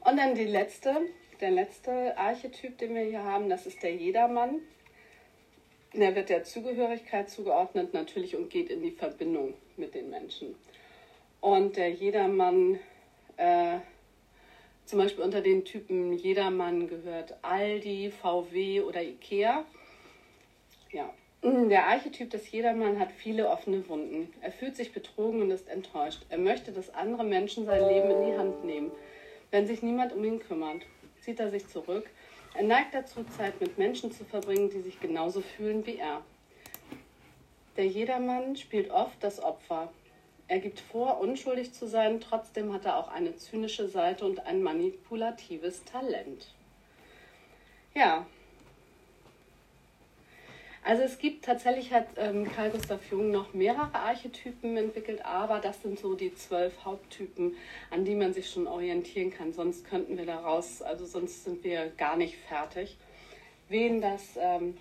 Und 0.00 0.16
dann 0.16 0.34
die 0.34 0.46
letzte, 0.46 1.02
der 1.42 1.50
letzte 1.50 2.16
Archetyp, 2.16 2.78
den 2.78 2.94
wir 2.94 3.02
hier 3.02 3.24
haben, 3.24 3.50
das 3.50 3.66
ist 3.66 3.82
der 3.82 3.94
Jedermann. 3.94 4.62
Der 5.94 6.16
wird 6.16 6.28
der 6.28 6.42
Zugehörigkeit 6.42 7.30
zugeordnet 7.30 7.94
natürlich 7.94 8.34
und 8.34 8.50
geht 8.50 8.68
in 8.68 8.82
die 8.82 8.90
Verbindung 8.90 9.54
mit 9.76 9.94
den 9.94 10.10
Menschen. 10.10 10.56
Und 11.40 11.76
der 11.76 11.90
Jedermann, 11.90 12.80
äh, 13.36 13.78
zum 14.86 14.98
Beispiel 14.98 15.22
unter 15.22 15.40
den 15.40 15.64
Typen 15.64 16.12
Jedermann 16.12 16.88
gehört 16.88 17.36
Aldi, 17.42 18.10
VW 18.10 18.80
oder 18.80 19.02
Ikea. 19.02 19.64
Ja. 20.90 21.14
Der 21.42 21.86
Archetyp 21.86 22.30
des 22.30 22.50
Jedermann 22.50 22.98
hat 22.98 23.12
viele 23.12 23.48
offene 23.48 23.86
Wunden. 23.88 24.32
Er 24.40 24.50
fühlt 24.50 24.74
sich 24.76 24.92
betrogen 24.92 25.42
und 25.42 25.50
ist 25.50 25.68
enttäuscht. 25.68 26.22
Er 26.28 26.38
möchte, 26.38 26.72
dass 26.72 26.92
andere 26.92 27.22
Menschen 27.22 27.66
sein 27.66 27.86
Leben 27.86 28.10
in 28.10 28.26
die 28.26 28.36
Hand 28.36 28.64
nehmen. 28.64 28.90
Wenn 29.50 29.66
sich 29.66 29.82
niemand 29.82 30.12
um 30.12 30.24
ihn 30.24 30.40
kümmert, 30.40 30.82
zieht 31.20 31.38
er 31.38 31.50
sich 31.50 31.68
zurück. 31.68 32.08
Er 32.54 32.62
neigt 32.62 32.94
dazu, 32.94 33.24
Zeit 33.24 33.60
mit 33.60 33.78
Menschen 33.78 34.12
zu 34.12 34.24
verbringen, 34.24 34.70
die 34.70 34.80
sich 34.80 35.00
genauso 35.00 35.40
fühlen 35.40 35.84
wie 35.86 35.96
er. 35.96 36.22
Der 37.76 37.86
Jedermann 37.86 38.56
spielt 38.56 38.90
oft 38.90 39.22
das 39.22 39.40
Opfer. 39.42 39.92
Er 40.46 40.60
gibt 40.60 40.78
vor, 40.78 41.20
unschuldig 41.20 41.72
zu 41.72 41.88
sein, 41.88 42.20
trotzdem 42.20 42.72
hat 42.72 42.84
er 42.84 42.96
auch 42.96 43.08
eine 43.08 43.34
zynische 43.36 43.88
Seite 43.88 44.24
und 44.24 44.46
ein 44.46 44.62
manipulatives 44.62 45.84
Talent. 45.84 46.54
Ja, 47.94 48.26
also 50.84 51.02
es 51.02 51.18
gibt 51.18 51.44
tatsächlich 51.44 51.92
hat 51.92 52.06
ähm, 52.16 52.50
Carl 52.52 52.70
Gustav 52.70 53.00
Jung 53.10 53.30
noch 53.30 53.54
mehrere 53.54 53.94
Archetypen 53.94 54.76
entwickelt, 54.76 55.24
aber 55.24 55.58
das 55.58 55.82
sind 55.82 55.98
so 55.98 56.14
die 56.14 56.34
zwölf 56.34 56.84
Haupttypen, 56.84 57.56
an 57.90 58.04
die 58.04 58.14
man 58.14 58.32
sich 58.32 58.50
schon 58.50 58.66
orientieren 58.66 59.30
kann. 59.30 59.52
Sonst 59.52 59.84
könnten 59.86 60.16
wir 60.16 60.26
daraus, 60.26 60.82
also 60.82 61.06
sonst 61.06 61.44
sind 61.44 61.64
wir 61.64 61.88
gar 61.96 62.16
nicht 62.16 62.36
fertig. 62.36 62.96
Wen 63.68 64.00
das 64.00 64.38
ähm, 64.38 64.76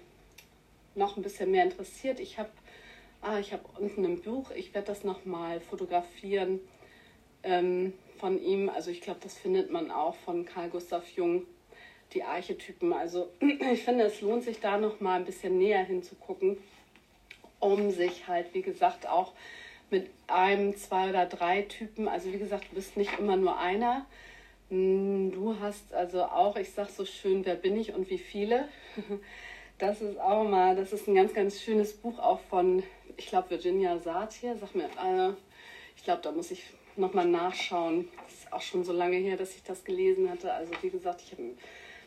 noch 0.94 1.18
ein 1.18 1.24
bisschen 1.24 1.50
mehr 1.52 1.64
interessiert, 1.64 2.20
ich 2.20 2.38
habe 2.38 2.50
ah, 3.24 3.40
ich 3.40 3.54
habe 3.54 3.64
unten 3.80 4.06
ein 4.06 4.22
Buch, 4.22 4.52
ich 4.52 4.74
werde 4.74 4.88
das 4.88 5.04
nochmal 5.04 5.62
fotografieren 5.62 6.60
ähm, 7.44 7.94
von 8.18 8.42
ihm. 8.42 8.70
Also 8.70 8.92
ich 8.92 9.02
glaube, 9.02 9.20
das 9.24 9.38
findet 9.38 9.72
man 9.72 9.90
auch 9.90 10.16
von 10.16 10.46
Carl 10.46 10.70
Gustav 10.70 11.08
Jung 11.16 11.46
die 12.14 12.24
Archetypen. 12.24 12.94
Also 12.94 13.30
ich 13.40 13.84
finde, 13.84 14.06
es 14.06 14.22
lohnt 14.22 14.44
sich 14.44 14.60
da 14.60 14.78
noch 14.78 15.00
mal 15.00 15.16
ein 15.16 15.26
bisschen 15.26 15.58
näher 15.58 15.84
hinzugucken, 15.84 16.58
um 17.60 17.92
sich 17.92 18.28
halt, 18.28 18.54
wie 18.54 18.62
gesagt, 18.62 19.08
auch 19.08 19.34
mit 19.90 20.10
einem, 20.28 20.76
zwei 20.76 21.10
oder 21.10 21.26
drei 21.26 21.62
Typen, 21.64 22.08
also 22.08 22.34
wie 22.34 22.40
gesagt, 22.40 22.66
du 22.72 22.76
bist 22.76 22.98
nicht 22.98 23.20
immer 23.20 23.36
nur 23.36 23.60
einer. 23.60 24.06
Hm, 24.70 25.32
du 25.32 25.60
hast 25.60 25.94
also 25.94 26.24
auch, 26.24 26.56
ich 26.56 26.72
sag 26.72 26.90
so 26.90 27.06
schön, 27.06 27.46
wer 27.46 27.56
bin 27.56 27.78
ich 27.78 27.94
und 27.94 28.10
wie 28.10 28.18
viele. 28.18 28.68
Das 29.80 30.02
ist 30.02 30.20
auch 30.20 30.44
mal, 30.44 30.76
das 30.76 30.94
ist 30.94 31.08
ein 31.08 31.16
ganz, 31.16 31.34
ganz 31.34 31.60
schönes 31.60 31.94
Buch 31.94 32.20
auch 32.20 32.40
von, 32.42 32.84
ich 33.18 33.26
glaube, 33.26 33.50
Virginia 33.50 33.98
Satir. 33.98 34.56
Sag 34.56 34.76
mir, 34.76 34.86
äh, 34.86 35.34
ich 35.98 36.04
glaube, 36.04 36.22
da 36.22 36.32
muss 36.32 36.52
ich 36.52 36.64
nochmal 36.96 37.26
nachschauen. 37.26 38.08
Das 38.24 38.34
ist 38.34 38.54
auch 38.54 38.62
schon 38.62 38.84
so 38.84 38.94
lange 38.94 39.18
her, 39.18 39.36
dass 39.36 39.56
ich 39.56 39.64
das 39.64 39.84
gelesen 39.84 40.30
hatte. 40.30 40.54
Also 40.54 40.72
wie 40.82 40.90
gesagt, 40.90 41.22
ich 41.26 41.32
habe 41.32 41.42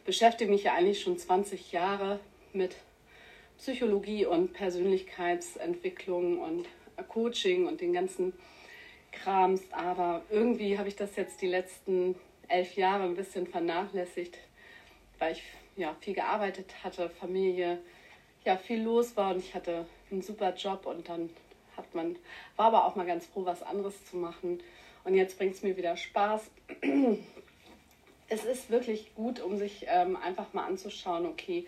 beschäftige 0.07 0.51
mich 0.51 0.63
ja 0.63 0.75
eigentlich 0.75 1.03
schon 1.03 1.19
20 1.19 1.73
Jahre 1.73 2.21
mit 2.53 2.77
Psychologie 3.59 4.25
und 4.25 4.53
Persönlichkeitsentwicklung 4.53 6.39
und 6.39 6.67
Coaching 7.09 7.67
und 7.67 7.81
den 7.81 7.93
ganzen 7.93 8.33
Krams. 9.11 9.63
Aber 9.73 10.23
irgendwie 10.31 10.79
habe 10.79 10.89
ich 10.89 10.97
das 10.97 11.17
jetzt 11.17 11.43
die 11.43 11.49
letzten 11.49 12.15
elf 12.49 12.77
Jahre 12.77 13.03
ein 13.03 13.17
bisschen 13.17 13.49
vernachlässigt, 13.49 14.39
weil 15.19 15.33
ich 15.33 15.43
ja 15.77 15.95
viel 16.01 16.15
gearbeitet 16.15 16.73
hatte, 16.85 17.11
Familie, 17.11 17.79
ja 18.45 18.57
viel 18.57 18.83
los 18.83 19.17
war 19.17 19.35
und 19.35 19.41
ich 19.41 19.55
hatte 19.55 19.87
einen 20.11 20.23
super 20.23 20.55
Job 20.55 20.87
und 20.87 21.09
dann 21.09 21.31
hat 21.77 21.93
man, 21.95 22.17
war 22.55 22.67
aber 22.67 22.85
auch 22.87 22.95
mal 22.95 23.07
ganz 23.07 23.27
froh, 23.27 23.45
was 23.45 23.63
anderes 23.63 24.05
zu 24.07 24.17
machen. 24.17 24.63
Und 25.03 25.15
jetzt 25.15 25.37
bringt 25.37 25.55
es 25.55 25.63
mir 25.63 25.77
wieder 25.77 25.97
Spaß 25.97 26.51
es 28.28 28.45
ist 28.45 28.71
wirklich 28.71 29.14
gut, 29.14 29.40
um 29.40 29.56
sich 29.56 29.87
ähm, 29.88 30.16
einfach 30.16 30.52
mal 30.52 30.66
anzuschauen, 30.66 31.26
okay, 31.26 31.66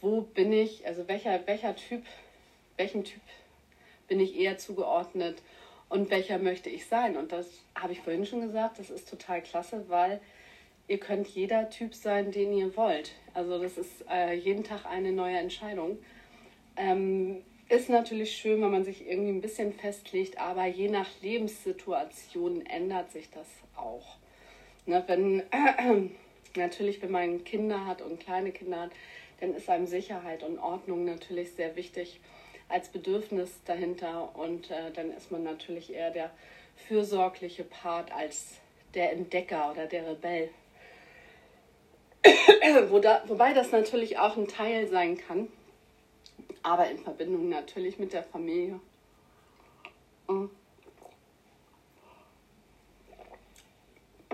wo 0.00 0.22
bin 0.22 0.52
ich, 0.52 0.86
also 0.86 1.08
welcher, 1.08 1.46
welcher 1.46 1.76
Typ, 1.76 2.02
welchem 2.76 3.04
Typ 3.04 3.22
bin 4.08 4.20
ich 4.20 4.38
eher 4.38 4.58
zugeordnet 4.58 5.42
und 5.88 6.10
welcher 6.10 6.38
möchte 6.38 6.68
ich 6.68 6.86
sein. 6.86 7.16
Und 7.16 7.32
das 7.32 7.46
habe 7.74 7.92
ich 7.92 8.00
vorhin 8.00 8.26
schon 8.26 8.42
gesagt, 8.42 8.78
das 8.78 8.90
ist 8.90 9.08
total 9.08 9.42
klasse, 9.42 9.84
weil 9.88 10.20
ihr 10.88 10.98
könnt 10.98 11.28
jeder 11.28 11.70
Typ 11.70 11.94
sein, 11.94 12.32
den 12.32 12.52
ihr 12.52 12.76
wollt. 12.76 13.12
Also 13.32 13.62
das 13.62 13.78
ist 13.78 14.04
äh, 14.10 14.34
jeden 14.34 14.64
Tag 14.64 14.84
eine 14.84 15.12
neue 15.12 15.38
Entscheidung. 15.38 15.98
Ähm, 16.76 17.42
ist 17.68 17.88
natürlich 17.88 18.36
schön, 18.36 18.60
wenn 18.60 18.70
man 18.70 18.84
sich 18.84 19.06
irgendwie 19.06 19.30
ein 19.30 19.40
bisschen 19.40 19.72
festlegt, 19.72 20.38
aber 20.38 20.66
je 20.66 20.88
nach 20.88 21.08
Lebenssituation 21.22 22.66
ändert 22.66 23.12
sich 23.12 23.30
das 23.30 23.46
auch. 23.76 24.18
Ne, 24.86 25.02
wenn, 25.06 25.40
äh, 25.40 26.10
natürlich, 26.56 27.02
wenn 27.02 27.10
man 27.10 27.44
Kinder 27.44 27.86
hat 27.86 28.02
und 28.02 28.20
kleine 28.20 28.52
Kinder 28.52 28.82
hat, 28.82 28.90
dann 29.40 29.54
ist 29.54 29.68
einem 29.68 29.86
Sicherheit 29.86 30.42
und 30.42 30.58
Ordnung 30.58 31.04
natürlich 31.04 31.52
sehr 31.52 31.76
wichtig 31.76 32.20
als 32.68 32.88
Bedürfnis 32.88 33.60
dahinter. 33.64 34.36
Und 34.36 34.70
äh, 34.70 34.90
dann 34.92 35.10
ist 35.12 35.30
man 35.30 35.42
natürlich 35.42 35.92
eher 35.92 36.10
der 36.10 36.30
fürsorgliche 36.76 37.64
Part 37.64 38.12
als 38.12 38.58
der 38.94 39.12
Entdecker 39.12 39.70
oder 39.70 39.86
der 39.86 40.08
Rebell. 40.10 40.50
Wo 42.88 42.98
da, 43.00 43.22
wobei 43.26 43.52
das 43.52 43.72
natürlich 43.72 44.18
auch 44.18 44.36
ein 44.36 44.48
Teil 44.48 44.88
sein 44.88 45.18
kann. 45.18 45.48
aber 46.62 46.90
in 46.90 46.98
Verbindung 46.98 47.48
natürlich 47.48 47.98
mit 47.98 48.12
der 48.12 48.22
Familie. 48.22 48.80
Mhm. 50.28 50.50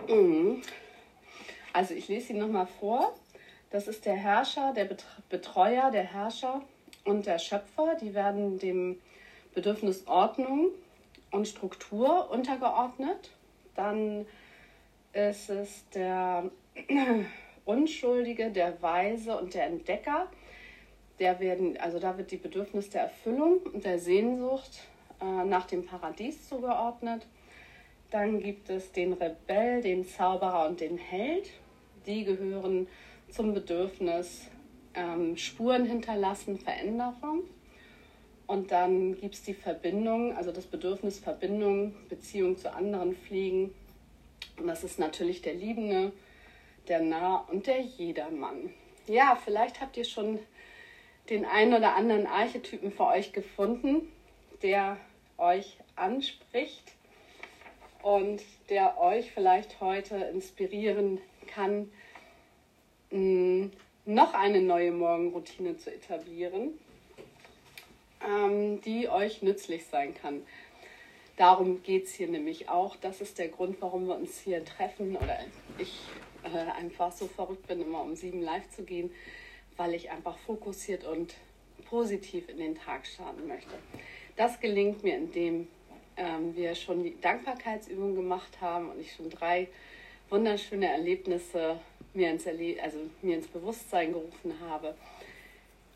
Mhm. 0.08 0.62
Also 1.72 1.94
ich 1.94 2.08
lese 2.08 2.32
ihn 2.32 2.38
nochmal 2.38 2.66
vor. 2.66 3.14
Das 3.70 3.86
ist 3.86 4.06
der 4.06 4.14
Herrscher, 4.14 4.72
der 4.74 4.88
Betreuer, 5.28 5.90
der 5.90 6.04
Herrscher 6.04 6.62
und 7.04 7.26
der 7.26 7.38
Schöpfer. 7.38 7.96
Die 8.00 8.14
werden 8.14 8.58
dem 8.58 8.98
Bedürfnis 9.54 10.06
Ordnung 10.06 10.70
und 11.30 11.46
Struktur 11.46 12.30
untergeordnet. 12.30 13.30
Dann 13.74 14.26
ist 15.12 15.50
es 15.50 15.84
der 15.90 16.50
Unschuldige, 17.66 18.50
der 18.50 18.80
Weise 18.80 19.36
und 19.36 19.52
der 19.52 19.66
Entdecker. 19.66 20.28
Der 21.18 21.38
werden, 21.40 21.76
also 21.78 21.98
da 21.98 22.16
wird 22.16 22.30
die 22.30 22.36
Bedürfnis 22.36 22.88
der 22.90 23.02
Erfüllung 23.02 23.58
und 23.58 23.84
der 23.84 23.98
Sehnsucht 23.98 24.84
äh, 25.20 25.44
nach 25.44 25.66
dem 25.66 25.84
Paradies 25.84 26.48
zugeordnet. 26.48 27.26
Dann 28.10 28.40
gibt 28.40 28.70
es 28.70 28.90
den 28.92 29.12
Rebell, 29.12 29.82
den 29.82 30.06
Zauberer 30.06 30.66
und 30.66 30.80
den 30.80 30.96
Held. 30.96 31.50
Die 32.06 32.24
gehören 32.24 32.88
zum 33.28 33.52
Bedürfnis 33.52 34.46
ähm, 34.94 35.36
Spuren 35.36 35.84
hinterlassen, 35.84 36.58
Veränderung. 36.58 37.42
Und 38.46 38.72
dann 38.72 39.20
gibt 39.20 39.34
es 39.34 39.42
die 39.42 39.52
Verbindung, 39.52 40.34
also 40.34 40.52
das 40.52 40.64
Bedürfnis 40.64 41.18
Verbindung, 41.18 41.94
Beziehung 42.08 42.56
zu 42.56 42.72
anderen 42.72 43.14
pflegen. 43.14 43.74
Und 44.56 44.66
das 44.66 44.84
ist 44.84 44.98
natürlich 44.98 45.42
der 45.42 45.52
Liebende, 45.52 46.12
der 46.88 47.00
Nah 47.00 47.44
und 47.50 47.66
der 47.66 47.80
Jedermann. 47.82 48.70
Ja, 49.06 49.36
vielleicht 49.36 49.82
habt 49.82 49.98
ihr 49.98 50.04
schon 50.04 50.38
den 51.28 51.44
einen 51.44 51.74
oder 51.74 51.94
anderen 51.94 52.26
Archetypen 52.26 52.90
für 52.90 53.06
euch 53.06 53.34
gefunden, 53.34 54.10
der 54.62 54.96
euch 55.36 55.76
anspricht 55.94 56.97
und 58.08 58.42
der 58.70 58.98
euch 58.98 59.30
vielleicht 59.32 59.82
heute 59.82 60.16
inspirieren 60.16 61.20
kann, 61.46 61.90
mm, 63.10 63.66
noch 64.06 64.32
eine 64.32 64.62
neue 64.62 64.92
Morgenroutine 64.92 65.76
zu 65.76 65.92
etablieren, 65.92 66.70
ähm, 68.26 68.80
die 68.80 69.10
euch 69.10 69.42
nützlich 69.42 69.84
sein 69.84 70.14
kann. 70.14 70.42
Darum 71.36 71.82
geht 71.82 72.06
es 72.06 72.14
hier 72.14 72.28
nämlich 72.28 72.70
auch. 72.70 72.96
Das 72.96 73.20
ist 73.20 73.38
der 73.38 73.48
Grund, 73.48 73.76
warum 73.82 74.06
wir 74.06 74.16
uns 74.16 74.40
hier 74.40 74.64
treffen 74.64 75.14
oder 75.14 75.38
ich 75.76 76.00
äh, 76.44 76.70
einfach 76.80 77.12
so 77.12 77.26
verrückt 77.26 77.66
bin, 77.66 77.82
immer 77.82 78.00
um 78.00 78.16
sieben 78.16 78.40
live 78.40 78.70
zu 78.70 78.84
gehen, 78.84 79.10
weil 79.76 79.92
ich 79.92 80.10
einfach 80.10 80.38
fokussiert 80.38 81.04
und 81.04 81.34
positiv 81.90 82.48
in 82.48 82.56
den 82.56 82.74
Tag 82.74 83.06
starten 83.06 83.46
möchte. 83.46 83.74
Das 84.36 84.60
gelingt 84.60 85.04
mir, 85.04 85.16
indem 85.16 85.68
ähm, 86.18 86.54
wir 86.54 86.74
schon 86.74 87.02
die 87.02 87.18
Dankbarkeitsübung 87.20 88.14
gemacht 88.14 88.60
haben 88.60 88.90
und 88.90 89.00
ich 89.00 89.14
schon 89.14 89.30
drei 89.30 89.68
wunderschöne 90.28 90.88
Erlebnisse 90.88 91.80
mir 92.14 92.30
ins, 92.30 92.46
Erle 92.46 92.82
also 92.82 92.98
mir 93.22 93.36
ins 93.36 93.46
Bewusstsein 93.46 94.12
gerufen 94.12 94.54
habe, 94.68 94.94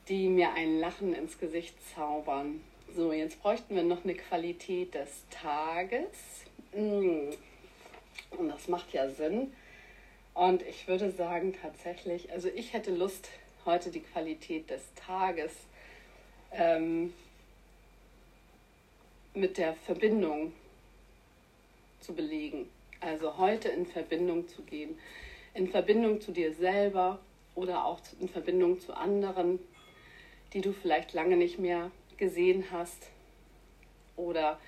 die 0.09 0.29
mir 0.29 0.53
ein 0.55 0.79
Lachen 0.79 1.15
ins 1.15 1.39
Gesicht 1.39 1.75
zaubern. 1.95 2.63
So, 2.95 3.13
jetzt 3.13 3.41
bräuchten 3.43 3.75
wir 3.75 3.83
noch 3.83 4.05
eine 4.05 4.15
Qualität 4.15 4.95
des 4.95 5.25
Tages. 5.31 6.45
Mm. 6.75 7.31
Und 8.39 8.49
das 8.49 8.69
macht 8.69 8.93
ja 8.93 9.09
Sinn. 9.11 9.53
Und 10.35 10.63
ich 10.63 10.89
würde 10.89 11.11
sagen, 11.11 11.55
tatsächlich, 11.61 12.33
also 12.33 12.49
ich 12.49 12.73
hätte 12.73 12.95
Lust, 12.95 13.29
heute 13.65 13.91
die 13.91 14.01
Qualität 14.01 14.71
des 14.71 14.83
Tages 14.95 15.53
ähm, 16.53 17.13
mit 19.35 19.59
der 19.59 19.75
Verbindung 19.75 20.53
zu 22.01 22.15
belegen. 22.15 22.69
Also 23.01 23.39
heute 23.39 23.69
in 23.69 23.87
Verbindung 23.87 24.49
zu 24.49 24.63
gehen. 24.63 24.99
In 25.55 25.69
Verbindung 25.69 26.21
zu 26.21 26.33
dir 26.33 26.55
selber 26.55 27.19
oder 27.55 27.85
auch 27.85 28.01
in 28.21 28.29
Verbindung 28.29 28.81
zu 28.81 28.95
anderen, 28.95 29.59
die 30.53 30.61
du 30.61 30.73
vielleicht 30.73 31.13
lange 31.13 31.37
nicht 31.37 31.59
mehr 31.59 31.91
gesehen 32.17 32.67
hast 32.71 33.09
oder 34.17 34.61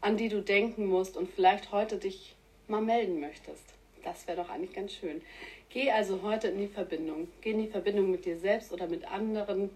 an 0.00 0.16
die 0.16 0.28
du 0.28 0.42
denken 0.42 0.86
musst 0.86 1.16
und 1.16 1.30
vielleicht 1.30 1.72
heute 1.72 1.96
dich 1.96 2.34
mal 2.68 2.82
melden 2.82 3.20
möchtest. 3.20 3.64
Das 4.04 4.26
wäre 4.26 4.36
doch 4.36 4.50
eigentlich 4.50 4.74
ganz 4.74 4.92
schön. 4.92 5.22
Geh 5.70 5.90
also 5.90 6.22
heute 6.22 6.48
in 6.48 6.58
die 6.58 6.68
Verbindung. 6.68 7.28
Geh 7.40 7.52
in 7.52 7.62
die 7.62 7.68
Verbindung 7.68 8.10
mit 8.10 8.24
dir 8.24 8.38
selbst 8.38 8.72
oder 8.72 8.86
mit 8.86 9.10
anderen 9.10 9.70